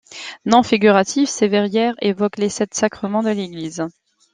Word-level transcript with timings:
Non 0.45 0.63
figuratives, 0.63 1.27
ces 1.29 1.47
verrières 1.47 1.93
évoquent 2.01 2.39
les 2.39 2.49
sept 2.49 2.73
sacrements 2.73 3.21
de 3.21 3.29
l'Église. 3.29 3.83